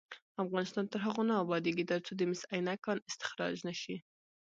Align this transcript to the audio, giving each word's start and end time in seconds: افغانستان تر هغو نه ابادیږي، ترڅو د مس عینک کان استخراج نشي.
افغانستان 0.43 0.85
تر 0.91 0.99
هغو 1.05 1.23
نه 1.29 1.35
ابادیږي، 1.43 1.83
ترڅو 1.91 2.11
د 2.15 2.21
مس 2.31 2.41
عینک 2.53 2.79
کان 2.85 2.97
استخراج 3.09 3.55
نشي. 3.67 3.95